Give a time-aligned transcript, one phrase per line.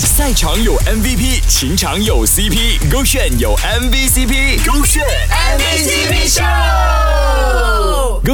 [0.00, 5.04] 赛场有 MVP，情场有 CP，勾选有 MVCp，勾选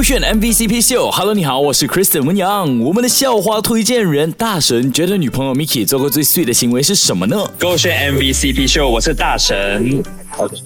[0.01, 1.11] 勾选 MVCp 秀。
[1.11, 2.81] Hello，你好，我是 Kristen 文阳。
[2.81, 7.37] 我们的校花推荐人大神觉得女朋友 Miki 做过最 sweet 的行为是什么呢？
[7.59, 10.03] 勾选 MVCp 秀，我是大神。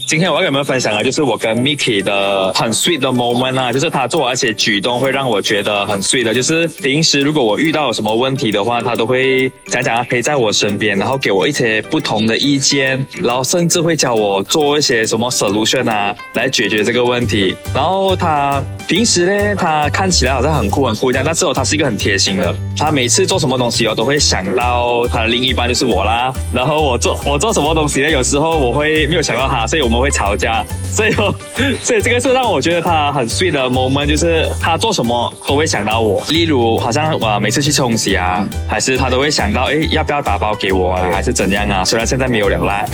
[0.07, 17.57] 今天我要跟你们分享的，就是我跟 Miki 的很 sweet 的 moment 啊，就是他做而且举动会让我觉得很 sweet 的，就是平时如果我遇到什么问题的话，他都会讲讲陪在我身边，然后给我一些不同的意见，然后甚至会教我做一些什么 solution 啊，来解决这个问题。
[17.75, 26.33] 然后他平时呢，他看起来好像很酷很酷这样，但是哦，他是一个很贴心的，他每次做什么东西哦，都会想到他的另一半就是我啦。
[26.53, 29.65] 然后我做我做什么东西呢，有时候我会没有想到他。
[29.67, 31.35] 所以我们会吵架，所以哦
[31.83, 36.23] 所以这个是让我觉得他很 sweet 的 moment，就是他做什么都会想到我。
[36.29, 41.85] 例如，好像我每次去冲洗啊，还是他都会想到，哎，要不要打包给我啊，还是怎样啊？
[41.85, 42.85] 虽然现在没有了啦，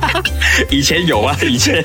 [0.70, 1.84] 以前有啊，以前。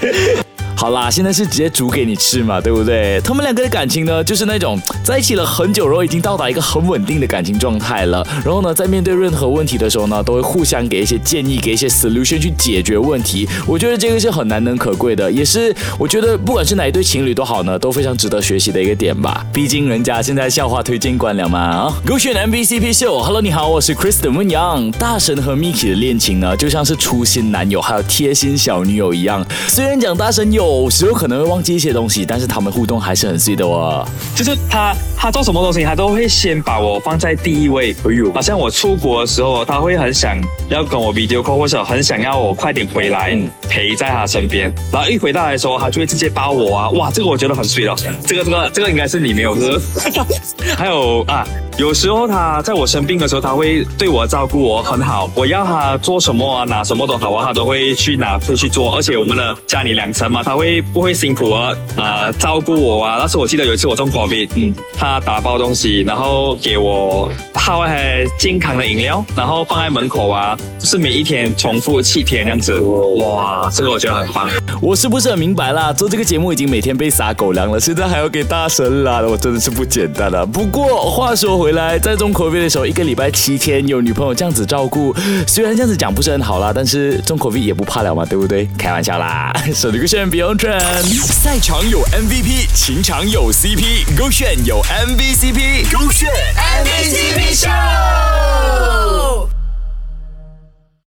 [0.82, 3.22] 好啦，现在是直接煮给你吃嘛，对不对？
[3.24, 8.28] 他们两个的感情呢，就是那种 在一起了很久，然后已经到达一个很稳定的感情状态了。
[8.44, 13.48] 然后呢，在面对任何问题的时候呢，都会互相给一些建议，给一些 solution 去解决问题。
[13.68, 19.46] 我觉得这个是很难能可贵的，也是我觉得不管是哪一对情侣都好呢，都非常值得学习的一个点吧。
[19.54, 21.94] 毕竟人家现在校花推荐官了嘛啊！
[22.04, 24.90] 勾选 M B C P 秀，Hello，你好，我是 Kristen 温阳。
[24.94, 29.46] 大神和 Miki 的恋情呢，就像是初心男友还有贴心小女友一样。
[29.68, 30.71] 虽然讲大神有。
[30.72, 34.08] 有时候可能会忘记一些东西，但是他们互动还是很 sweet 的哦。
[34.36, 37.96] 就是他，他做什么东西，他都会先把我放在第一位。
[38.06, 40.38] 哎呦，好像我出国的时候，他会很想
[40.70, 43.38] 要跟我 video call，或者很想要我快点回来
[43.70, 44.74] 陪在他身边。
[44.92, 46.90] 然后一回到来的时候，他就会直接抱我啊！
[46.92, 47.96] 哇，这个我觉得很 sweet 哦。
[48.26, 49.80] 这个这个这个应该是你没有是？
[50.78, 51.46] 还有啊。
[51.78, 55.30] 有时候他在我生病的时候，他会对我照顾我很好。
[55.34, 58.96] 我要他做什么啊，拿什么都好啊，他都会去拿会去做。
[58.96, 61.74] 而且我们的家里两层嘛，他会不会辛苦啊？
[61.96, 63.16] 啊，照顾我啊。
[63.20, 67.96] 但是我记得有一次我中过病，嗯，他打包东西，然后给我泡很
[68.38, 72.80] 健康的饮料，然后放在门口啊，就是每一天重复七天这样子。
[72.80, 74.50] 哇，这个我觉得很棒。
[74.82, 75.92] 我是不是很明白啦？
[75.94, 80.46] 做这个节目已经每天被撒狗粮了，现在还要给大神啦，我真的是不简单了。
[80.46, 81.61] 不过话说。
[81.62, 88.68] 回来在重口味的时候，一个礼拜七天有女朋友这样子照顾，虽然这样子讲不是很好啦，但是重口味也不怕了嘛，对不对？
[88.80, 89.54] 开玩笑啦。
[89.72, 96.81] 手机勾选 Beyond Trend，赛场有 MVP，情场有 CP，勾选有 MVP，勾选 MVP。